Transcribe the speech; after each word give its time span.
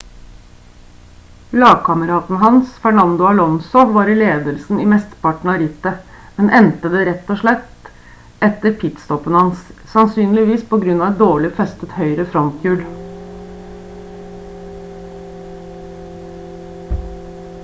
lagkameraten 1.63 2.37
hans 2.43 2.69
fernando 2.85 3.25
alonso 3.31 3.83
var 3.97 4.09
i 4.13 4.15
ledelsen 4.21 4.79
i 4.83 4.85
mesteparten 4.93 5.51
av 5.53 5.59
rittet 5.65 6.17
men 6.39 6.49
endte 6.61 6.91
det 6.95 7.03
rett 7.09 7.85
etter 8.47 8.73
pit-stoppen 8.85 9.37
hans 9.41 9.61
sannsynligvis 9.95 10.63
på 10.73 10.79
grunn 10.85 11.03
av 11.05 11.09
et 11.13 11.21
dårlig 11.23 11.53
festet 11.63 11.95
høyre 11.99 12.27
fronthjul 12.37 12.81